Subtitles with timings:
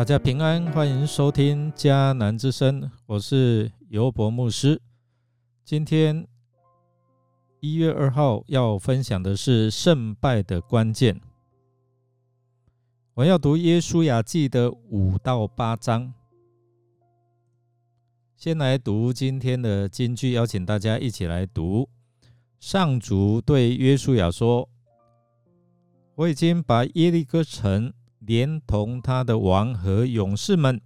[0.00, 4.80] 大家平安，欢迎收听迦南之声，我是尤博牧师。
[5.62, 6.26] 今天
[7.60, 11.20] 一月二号要分享的是胜败的关键。
[13.12, 16.14] 我要读耶稣雅记的五到八章。
[18.34, 21.86] 先来读今天的金句，邀请大家一起来读。
[22.58, 24.66] 上主对约书亚说
[26.16, 30.80] ：“我已经把耶利哥城。”连同他的王和勇士们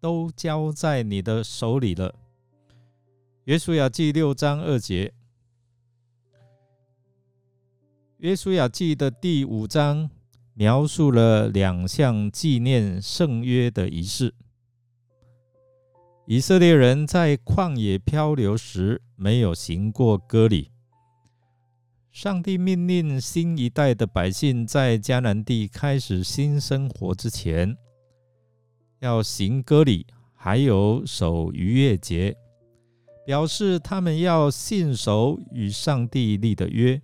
[0.00, 2.14] 都交在你的手里了。
[3.44, 5.12] 约书亚记六章二节，
[8.18, 10.10] 约书亚记的第五章
[10.54, 14.34] 描述了两项纪念圣约的仪式。
[16.26, 20.72] 以色列人在旷野漂流时没有行过割礼。
[22.16, 27.76] 上帝命令新一代的百姓在迦南地开始新生活之前，
[29.00, 32.34] 要行割礼，还有守逾越节，
[33.26, 36.98] 表示他们要信守与上帝立的约。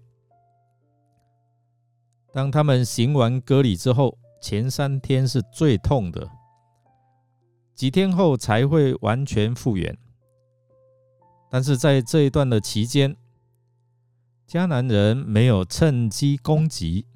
[2.32, 6.26] 当他们行完割礼之后，前三天是最痛的，
[7.74, 9.94] 几天后才会完全复原。
[11.50, 13.14] 但是在这一段的期间，
[14.52, 17.06] 迦南人没有趁机攻击，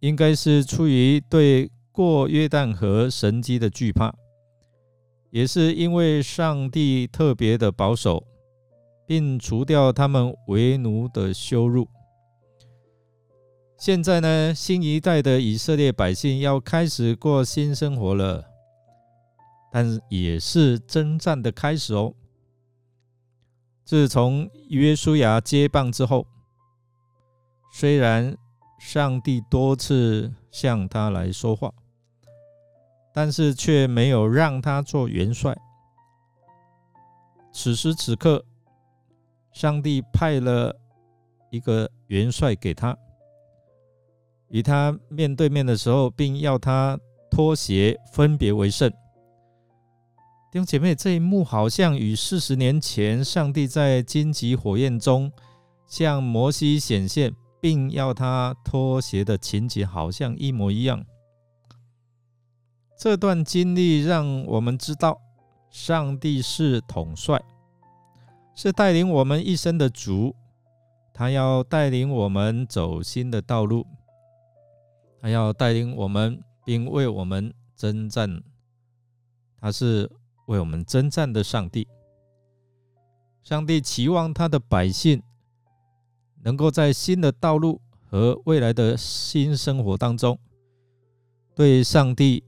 [0.00, 4.12] 应该是出于对过约旦河神机的惧怕，
[5.30, 8.26] 也是因为上帝特别的保守，
[9.06, 11.86] 并除掉他们为奴的羞辱。
[13.78, 18.44] 现在呢，新一代的以色列百姓要开始过新生活了，
[19.70, 22.12] 但也是征战的开始哦。
[23.86, 26.26] 自从约书亚接棒之后，
[27.72, 28.36] 虽然
[28.80, 31.72] 上帝多次向他来说话，
[33.14, 35.56] 但是却没有让他做元帅。
[37.52, 38.44] 此时此刻，
[39.52, 40.76] 上帝派了
[41.50, 42.98] 一个元帅给他，
[44.48, 46.98] 与他面对面的时候，并要他
[47.30, 48.92] 脱鞋分别为圣。
[50.48, 55.30] 弟兄姐妹，这一幕好像与四十年前上帝在荆棘火焰中
[55.88, 61.04] 向摩西显现，并要他脱鞋的情节好像一模一样。
[62.96, 65.20] 这段经历让我们知道，
[65.68, 67.42] 上帝是统帅，
[68.54, 70.34] 是带领我们一生的主。
[71.12, 73.84] 他要带领我们走新的道路，
[75.20, 78.40] 他要带领我们，并为我们征战。
[79.60, 80.08] 他是。
[80.46, 81.86] 为我们征战的上帝，
[83.42, 85.22] 上帝期望他的百姓
[86.42, 90.38] 能够在新的道路和未来的新生活当中，
[91.54, 92.42] 对上帝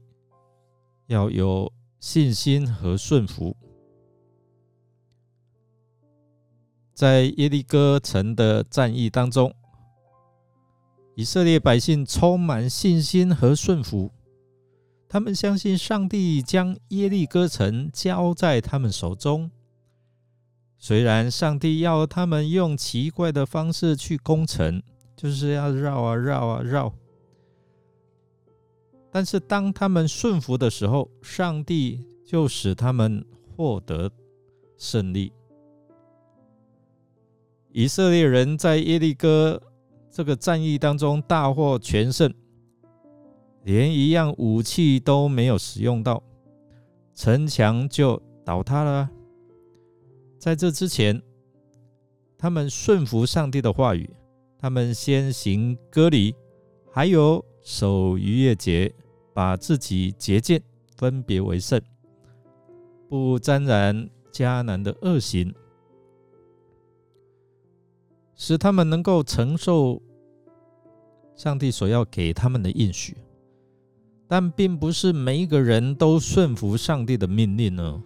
[1.07, 3.55] 要有信心和顺服。
[6.93, 9.53] 在耶利哥城的战役当中，
[11.15, 14.11] 以色列百姓充满信心和顺服。
[15.11, 19.49] 他们相信上帝将耶利哥城交在他们手中。
[20.77, 24.81] 虽然上帝要他们用奇怪的方式去攻城，
[25.17, 26.93] 就是要绕啊绕啊绕，
[29.11, 33.25] 但是当他们顺服的时候，上帝就使他们
[33.57, 34.11] 获得
[34.77, 35.33] 胜利。
[37.71, 39.61] 以色列人在耶利哥
[40.11, 42.31] 这个战役当中大获全胜。
[43.63, 46.23] 连一样武器都没有使用到，
[47.13, 49.09] 城墙就倒塌了。
[50.37, 51.21] 在这之前，
[52.37, 54.09] 他们顺服上帝的话语，
[54.57, 56.33] 他们先行割礼，
[56.91, 58.93] 还有守逾越节，
[59.33, 60.61] 把自己洁净，
[60.95, 61.81] 分别为圣，
[63.09, 65.53] 不沾染迦南的恶行，
[68.35, 70.01] 使他们能够承受
[71.35, 73.17] 上帝所要给他们的应许。
[74.31, 78.03] 但并不是每一个人都顺服上帝的命令呢，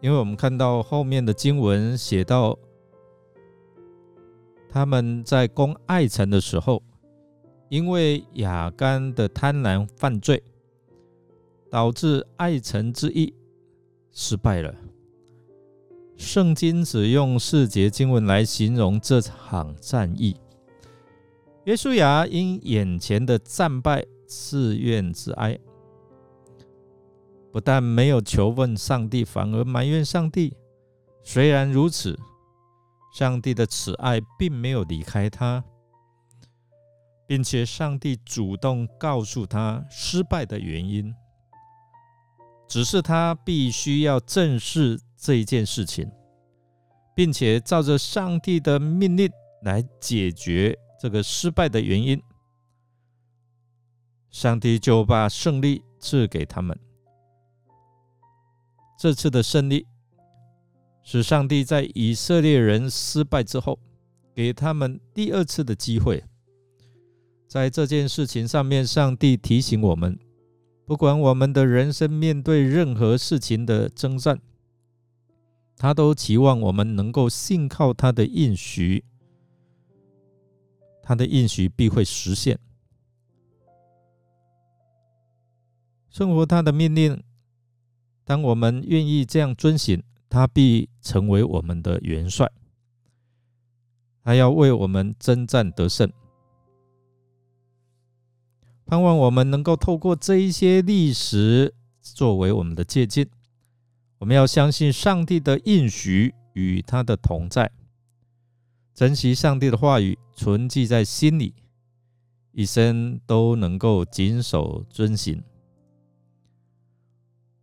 [0.00, 2.56] 因为我们看到后面的经文写到，
[4.68, 6.80] 他们在攻爱城的时候，
[7.68, 10.40] 因为亚干的贪婪犯罪，
[11.68, 13.34] 导致爱城之役
[14.12, 14.72] 失败了。
[16.16, 20.36] 圣经只用四节经文来形容这场战役。
[21.64, 25.58] 约书亚因眼前的战败自怨自哀，
[27.52, 30.56] 不但没有求问上帝，反而埋怨上帝。
[31.22, 32.18] 虽然如此，
[33.14, 35.64] 上帝的慈爱并没有离开他。
[37.26, 41.14] 并且上帝主动告诉他失败的原因，
[42.68, 46.06] 只是他必须要正视这一件事情，
[47.16, 49.32] 并且照着上帝的命令
[49.62, 52.18] 来解决这个失败的原因。
[54.30, 56.74] 上帝就把胜利赐给他们。
[58.98, 59.86] 这次的胜利
[61.02, 63.78] 是上帝在以色列人失败之后，
[64.34, 66.24] 给他们第二次的机会。
[67.46, 70.18] 在这件事情上面，上帝提醒我们：
[70.86, 74.40] 不管我们的人生面对任何事情的征战，
[75.76, 79.04] 他都期望我们能够信靠他的应许，
[81.04, 82.58] 他的应许必会实现。
[86.08, 87.22] 顺服他的命令。
[88.24, 92.50] 当我们愿意这样遵行，他必成为我们的元帅，
[94.22, 96.10] 他要为我们征战得胜。
[98.86, 103.28] 盼望我们能够透过这一些历史作为我们的借鉴。
[104.18, 107.70] 我们要相信上帝的应许与他的同在，
[108.94, 111.52] 珍惜上帝的话语，存记在心里，
[112.52, 115.42] 一生都能够谨守遵行。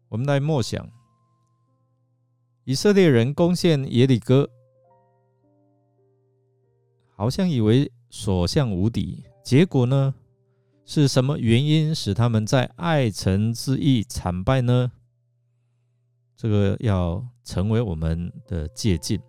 [0.10, 0.92] 我们来默想，
[2.66, 4.50] 以色列人攻陷耶利哥，
[7.16, 9.24] 好像以为所向无敌。
[9.42, 10.14] 结果呢，
[10.84, 14.92] 是什么原因使他们在爱城之役惨败呢？
[16.36, 19.22] 这个要成为我们的借鉴。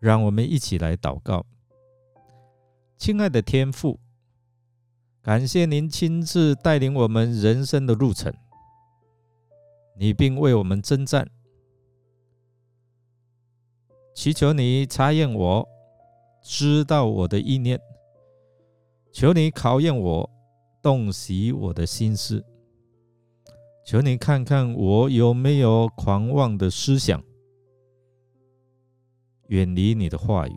[0.00, 1.44] 让我们一起来祷告，
[2.96, 3.98] 亲爱的天父，
[5.22, 8.32] 感谢您亲自带领我们人生的路程。
[9.96, 11.28] 你并为我们征战，
[14.14, 15.68] 祈求你查验我，
[16.40, 17.80] 知道我的意念，
[19.12, 20.30] 求你考验我，
[20.80, 22.44] 洞悉我的心思，
[23.84, 27.20] 求你看看我有没有狂妄的思想，
[29.48, 30.56] 远离你的话语，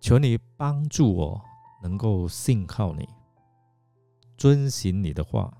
[0.00, 1.40] 求你帮助我
[1.82, 3.08] 能够信靠你，
[4.36, 5.52] 遵行你的话。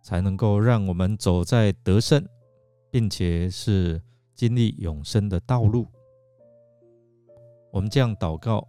[0.00, 2.26] 才能够让我们走在得胜，
[2.90, 4.00] 并且是
[4.34, 5.86] 经历永生的道路。
[7.70, 8.66] 我们这样祷告，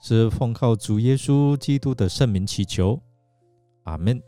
[0.00, 2.98] 是奉靠主耶稣基督的圣名祈求，
[3.82, 4.22] 阿门。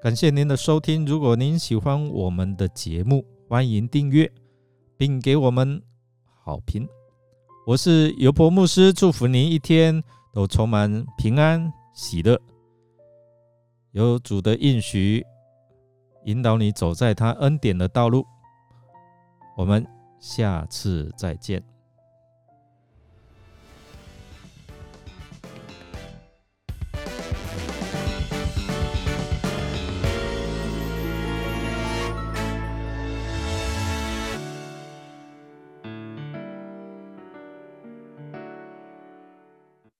[0.00, 1.04] 感谢您的收听。
[1.04, 4.28] 如果您喜欢我们的节目，欢迎订阅
[4.96, 5.80] 并给我们
[6.42, 6.84] 好评。
[7.64, 10.02] 我是尤伯牧师，祝福您一天
[10.32, 12.36] 都充满平安喜乐。
[13.92, 15.24] 有主的应许，
[16.24, 18.26] 引导你走在他恩典的道路。
[19.56, 19.86] 我们
[20.18, 21.62] 下次再见。